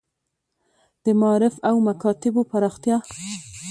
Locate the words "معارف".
1.19-1.55